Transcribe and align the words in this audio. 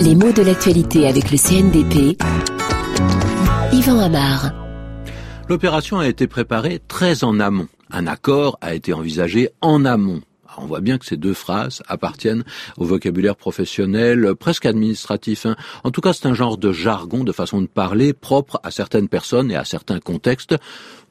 Les 0.00 0.14
mots 0.14 0.32
de 0.32 0.42
l'actualité 0.42 1.06
avec 1.06 1.30
le 1.30 1.38
CNDP. 1.38 2.20
Yvan 3.72 4.00
Amar. 4.00 4.52
L'opération 5.48 5.98
a 5.98 6.08
été 6.08 6.26
préparée 6.26 6.80
très 6.88 7.24
en 7.24 7.40
amont. 7.40 7.68
Un 7.90 8.06
accord 8.06 8.58
a 8.60 8.74
été 8.74 8.92
envisagé 8.92 9.50
en 9.60 9.84
amont. 9.84 10.20
On 10.58 10.66
voit 10.66 10.80
bien 10.80 10.98
que 10.98 11.06
ces 11.06 11.16
deux 11.16 11.34
phrases 11.34 11.82
appartiennent 11.88 12.44
au 12.76 12.84
vocabulaire 12.84 13.36
professionnel, 13.36 14.34
presque 14.38 14.66
administratif. 14.66 15.46
Hein. 15.46 15.56
En 15.84 15.90
tout 15.90 16.00
cas, 16.00 16.12
c'est 16.12 16.26
un 16.26 16.34
genre 16.34 16.58
de 16.58 16.72
jargon, 16.72 17.24
de 17.24 17.32
façon 17.32 17.60
de 17.60 17.66
parler 17.66 18.12
propre 18.12 18.60
à 18.62 18.70
certaines 18.70 19.08
personnes 19.08 19.50
et 19.50 19.56
à 19.56 19.64
certains 19.64 20.00
contextes 20.00 20.56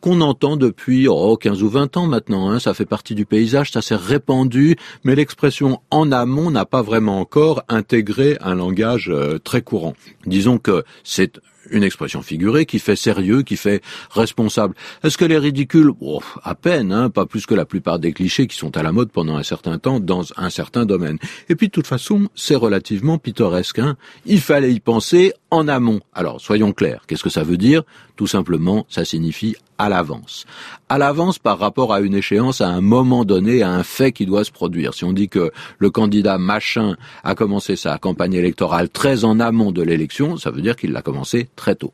qu'on 0.00 0.20
entend 0.20 0.56
depuis 0.56 1.08
oh, 1.08 1.36
15 1.36 1.62
ou 1.62 1.68
20 1.68 1.96
ans 1.96 2.06
maintenant. 2.06 2.50
Hein. 2.50 2.60
Ça 2.60 2.74
fait 2.74 2.86
partie 2.86 3.14
du 3.14 3.26
paysage, 3.26 3.72
ça 3.72 3.82
s'est 3.82 3.96
répandu, 3.96 4.76
mais 5.04 5.14
l'expression 5.14 5.80
en 5.90 6.12
amont 6.12 6.50
n'a 6.50 6.64
pas 6.64 6.82
vraiment 6.82 7.20
encore 7.20 7.62
intégré 7.68 8.36
un 8.40 8.54
langage 8.54 9.10
euh, 9.10 9.38
très 9.38 9.62
courant. 9.62 9.94
Disons 10.26 10.58
que 10.58 10.84
c'est 11.02 11.40
une 11.70 11.82
expression 11.82 12.22
figurée 12.22 12.66
qui 12.66 12.78
fait 12.78 12.96
sérieux, 12.96 13.42
qui 13.42 13.56
fait 13.56 13.82
responsable. 14.10 14.74
Est-ce 15.02 15.18
qu'elle 15.18 15.32
est 15.32 15.38
ridicule? 15.38 15.92
Oh, 16.00 16.22
À 16.42 16.54
peine, 16.54 16.92
hein, 16.92 17.10
pas 17.10 17.26
plus 17.26 17.46
que 17.46 17.54
la 17.54 17.64
plupart 17.64 17.98
des 17.98 18.12
clichés 18.12 18.46
qui 18.46 18.56
sont 18.56 18.76
à 18.76 18.82
la 18.82 18.92
mode 18.92 19.10
pendant 19.10 19.36
un 19.36 19.42
certain 19.42 19.78
temps 19.78 20.00
dans 20.00 20.24
un 20.36 20.50
certain 20.50 20.86
domaine. 20.86 21.18
Et 21.48 21.54
puis 21.54 21.68
de 21.68 21.72
toute 21.72 21.86
façon, 21.86 22.28
c'est 22.34 22.54
relativement 22.54 23.18
pittoresque. 23.18 23.78
Hein. 23.78 23.96
Il 24.26 24.40
fallait 24.40 24.72
y 24.72 24.80
penser 24.80 25.32
en 25.50 25.68
amont. 25.68 26.00
Alors 26.14 26.40
soyons 26.40 26.72
clairs, 26.72 27.02
qu'est-ce 27.06 27.22
que 27.22 27.30
ça 27.30 27.42
veut 27.42 27.56
dire? 27.56 27.82
Tout 28.16 28.26
simplement, 28.26 28.86
ça 28.88 29.04
signifie 29.04 29.56
à 29.78 29.88
l'avance. 29.88 30.44
À 30.88 30.98
l'avance 30.98 31.38
par 31.38 31.58
rapport 31.58 31.92
à 31.92 32.00
une 32.00 32.14
échéance, 32.14 32.60
à 32.60 32.68
un 32.68 32.80
moment 32.80 33.24
donné, 33.24 33.62
à 33.62 33.70
un 33.70 33.82
fait 33.82 34.12
qui 34.12 34.26
doit 34.26 34.44
se 34.44 34.50
produire. 34.50 34.94
Si 34.94 35.04
on 35.04 35.12
dit 35.12 35.28
que 35.28 35.52
le 35.78 35.90
candidat 35.90 36.38
machin 36.38 36.96
a 37.24 37.34
commencé 37.34 37.76
sa 37.76 37.98
campagne 37.98 38.34
électorale 38.34 38.88
très 38.88 39.24
en 39.24 39.40
amont 39.40 39.72
de 39.72 39.82
l'élection, 39.82 40.36
ça 40.36 40.50
veut 40.50 40.62
dire 40.62 40.76
qu'il 40.76 40.92
l'a 40.92 41.02
commencé 41.02 41.48
très 41.56 41.74
tôt. 41.74 41.92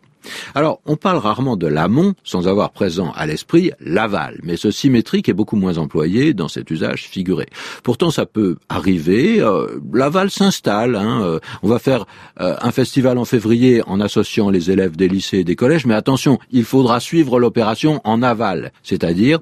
Alors, 0.54 0.80
on 0.86 0.96
parle 0.96 1.18
rarement 1.18 1.56
de 1.56 1.66
l'amont 1.66 2.14
sans 2.24 2.48
avoir 2.48 2.70
présent 2.70 3.12
à 3.16 3.26
l'esprit 3.26 3.72
l'aval, 3.80 4.40
mais 4.42 4.56
ce 4.56 4.70
symétrique 4.70 5.28
est 5.28 5.34
beaucoup 5.34 5.56
moins 5.56 5.78
employé 5.78 6.34
dans 6.34 6.48
cet 6.48 6.70
usage 6.70 7.04
figuré. 7.08 7.46
Pourtant, 7.82 8.10
ça 8.10 8.26
peut 8.26 8.56
arriver, 8.68 9.40
euh, 9.40 9.80
l'aval 9.92 10.30
s'installe, 10.30 10.96
hein, 10.96 11.22
euh, 11.22 11.38
on 11.62 11.68
va 11.68 11.78
faire 11.78 12.06
euh, 12.40 12.56
un 12.60 12.70
festival 12.70 13.18
en 13.18 13.24
février 13.24 13.82
en 13.86 14.00
associant 14.00 14.50
les 14.50 14.70
élèves 14.70 14.96
des 14.96 15.08
lycées 15.08 15.38
et 15.38 15.44
des 15.44 15.56
collèges, 15.56 15.86
mais 15.86 15.94
attention, 15.94 16.38
il 16.50 16.64
faudra 16.64 17.00
suivre 17.00 17.38
l'opération 17.38 18.00
en 18.04 18.22
aval, 18.22 18.72
c'est-à-dire 18.82 19.40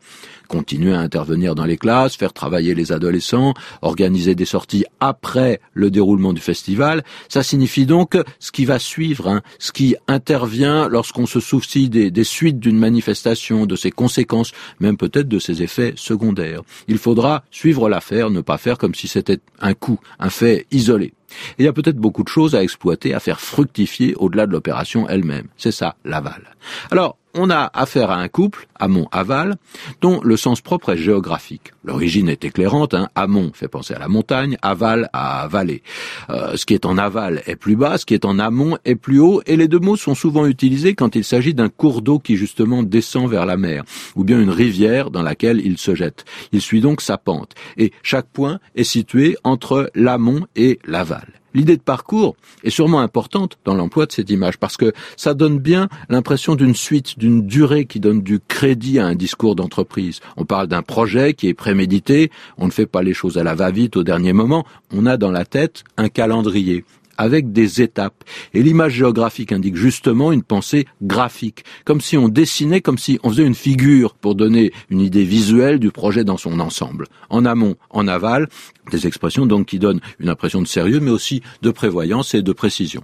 continuer 0.52 0.92
à 0.92 1.00
intervenir 1.00 1.54
dans 1.54 1.64
les 1.64 1.78
classes, 1.78 2.14
faire 2.14 2.34
travailler 2.34 2.74
les 2.74 2.92
adolescents, 2.92 3.54
organiser 3.80 4.34
des 4.34 4.44
sorties 4.44 4.84
après 5.00 5.60
le 5.72 5.90
déroulement 5.90 6.34
du 6.34 6.42
festival. 6.42 7.04
Ça 7.30 7.42
signifie 7.42 7.86
donc 7.86 8.18
ce 8.38 8.52
qui 8.52 8.66
va 8.66 8.78
suivre, 8.78 9.28
hein, 9.28 9.40
ce 9.58 9.72
qui 9.72 9.96
intervient 10.08 10.71
lorsqu'on 10.88 11.26
se 11.26 11.40
soucie 11.40 11.88
des, 11.88 12.24
suites 12.24 12.58
d'une 12.58 12.78
manifestation, 12.78 13.66
de 13.66 13.76
ses 13.76 13.90
conséquences, 13.90 14.52
même 14.80 14.96
peut-être 14.96 15.28
de 15.28 15.38
ses 15.38 15.62
effets 15.62 15.94
secondaires. 15.96 16.62
Il 16.88 16.98
faudra 16.98 17.44
suivre 17.50 17.88
l'affaire, 17.88 18.30
ne 18.30 18.40
pas 18.40 18.58
faire 18.58 18.78
comme 18.78 18.94
si 18.94 19.08
c'était 19.08 19.38
un 19.60 19.74
coup, 19.74 19.98
un 20.18 20.30
fait 20.30 20.66
isolé. 20.70 21.14
Il 21.58 21.64
y 21.64 21.68
a 21.68 21.72
peut-être 21.72 21.96
beaucoup 21.96 22.22
de 22.22 22.28
choses 22.28 22.54
à 22.54 22.62
exploiter, 22.62 23.14
à 23.14 23.20
faire 23.20 23.40
fructifier 23.40 24.14
au-delà 24.16 24.46
de 24.46 24.52
l'opération 24.52 25.08
elle-même. 25.08 25.46
C'est 25.56 25.72
ça, 25.72 25.96
l'aval. 26.04 26.54
Alors, 26.90 27.16
on 27.34 27.50
a 27.50 27.70
affaire 27.72 28.10
à 28.10 28.16
un 28.16 28.28
couple, 28.28 28.66
amont-aval, 28.78 29.56
dont 30.00 30.20
le 30.22 30.36
sens 30.36 30.60
propre 30.60 30.90
est 30.90 30.98
géographique. 30.98 31.72
L'origine 31.84 32.28
est 32.28 32.44
éclairante, 32.44 32.94
hein. 32.94 33.08
amont 33.14 33.52
fait 33.54 33.68
penser 33.68 33.94
à 33.94 33.98
la 33.98 34.08
montagne, 34.08 34.58
aval 34.60 35.08
à 35.12 35.48
vallée. 35.48 35.82
Euh, 36.30 36.56
ce 36.56 36.66
qui 36.66 36.74
est 36.74 36.84
en 36.84 36.98
aval 36.98 37.42
est 37.46 37.56
plus 37.56 37.76
bas, 37.76 37.96
ce 37.96 38.04
qui 38.04 38.14
est 38.14 38.24
en 38.24 38.38
amont 38.38 38.76
est 38.84 38.96
plus 38.96 39.18
haut, 39.18 39.42
et 39.46 39.56
les 39.56 39.68
deux 39.68 39.78
mots 39.78 39.96
sont 39.96 40.14
souvent 40.14 40.46
utilisés 40.46 40.94
quand 40.94 41.16
il 41.16 41.24
s'agit 41.24 41.54
d'un 41.54 41.68
cours 41.70 42.02
d'eau 42.02 42.18
qui 42.18 42.36
justement 42.36 42.82
descend 42.82 43.30
vers 43.30 43.46
la 43.46 43.56
mer, 43.56 43.84
ou 44.14 44.24
bien 44.24 44.40
une 44.40 44.50
rivière 44.50 45.10
dans 45.10 45.22
laquelle 45.22 45.60
il 45.64 45.78
se 45.78 45.94
jette. 45.94 46.24
Il 46.52 46.60
suit 46.60 46.80
donc 46.80 47.00
sa 47.00 47.16
pente, 47.16 47.54
et 47.78 47.92
chaque 48.02 48.28
point 48.28 48.60
est 48.74 48.84
situé 48.84 49.36
entre 49.42 49.90
l'amont 49.94 50.46
et 50.54 50.78
l'aval. 50.84 51.21
L'idée 51.54 51.76
de 51.76 51.82
parcours 51.82 52.36
est 52.64 52.70
sûrement 52.70 53.00
importante 53.00 53.58
dans 53.64 53.74
l'emploi 53.74 54.06
de 54.06 54.12
cette 54.12 54.30
image 54.30 54.58
parce 54.58 54.76
que 54.76 54.92
ça 55.16 55.34
donne 55.34 55.58
bien 55.58 55.88
l'impression 56.08 56.54
d'une 56.54 56.74
suite, 56.74 57.18
d'une 57.18 57.46
durée 57.46 57.84
qui 57.84 58.00
donne 58.00 58.22
du 58.22 58.40
crédit 58.40 58.98
à 58.98 59.06
un 59.06 59.14
discours 59.14 59.54
d'entreprise. 59.54 60.20
On 60.36 60.44
parle 60.44 60.66
d'un 60.66 60.82
projet 60.82 61.34
qui 61.34 61.48
est 61.48 61.54
prémédité, 61.54 62.30
on 62.58 62.66
ne 62.66 62.70
fait 62.70 62.86
pas 62.86 63.02
les 63.02 63.14
choses 63.14 63.38
à 63.38 63.44
la 63.44 63.54
va-vite 63.54 63.96
au 63.96 64.02
dernier 64.02 64.32
moment, 64.32 64.64
on 64.92 65.06
a 65.06 65.16
dans 65.16 65.30
la 65.30 65.44
tête 65.44 65.84
un 65.96 66.08
calendrier 66.08 66.84
avec 67.16 67.52
des 67.52 67.82
étapes. 67.82 68.24
Et 68.54 68.62
l'image 68.62 68.94
géographique 68.94 69.52
indique 69.52 69.76
justement 69.76 70.32
une 70.32 70.42
pensée 70.42 70.86
graphique, 71.02 71.64
comme 71.84 72.00
si 72.00 72.16
on 72.16 72.28
dessinait, 72.28 72.80
comme 72.80 72.98
si 72.98 73.18
on 73.22 73.30
faisait 73.30 73.44
une 73.44 73.54
figure 73.54 74.14
pour 74.14 74.34
donner 74.34 74.72
une 74.90 75.00
idée 75.00 75.24
visuelle 75.24 75.78
du 75.78 75.90
projet 75.90 76.24
dans 76.24 76.36
son 76.36 76.60
ensemble. 76.60 77.06
En 77.30 77.44
amont, 77.44 77.76
en 77.90 78.08
aval, 78.08 78.48
des 78.90 79.06
expressions 79.06 79.46
donc 79.46 79.66
qui 79.66 79.78
donnent 79.78 80.00
une 80.18 80.28
impression 80.28 80.62
de 80.62 80.66
sérieux, 80.66 81.00
mais 81.00 81.10
aussi 81.10 81.42
de 81.62 81.70
prévoyance 81.70 82.34
et 82.34 82.42
de 82.42 82.52
précision. 82.52 83.02